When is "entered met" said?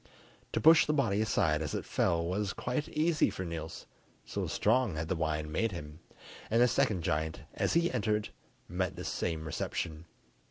7.91-8.95